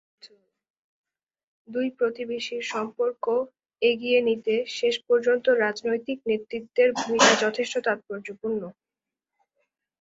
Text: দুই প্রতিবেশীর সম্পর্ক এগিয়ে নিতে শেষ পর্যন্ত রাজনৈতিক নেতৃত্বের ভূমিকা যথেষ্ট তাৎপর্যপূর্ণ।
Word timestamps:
দুই 1.67 1.87
প্রতিবেশীর 1.97 2.63
সম্পর্ক 2.73 3.25
এগিয়ে 3.81 4.19
নিতে 4.27 4.55
শেষ 4.77 4.95
পর্যন্ত 5.07 5.45
রাজনৈতিক 5.63 6.17
নেতৃত্বের 6.29 6.89
ভূমিকা 6.99 7.31
যথেষ্ট 7.43 7.75
তাৎপর্যপূর্ণ। 7.87 8.61